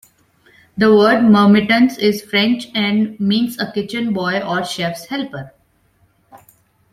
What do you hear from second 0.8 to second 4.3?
word "Marmitons" is French and means a kitchen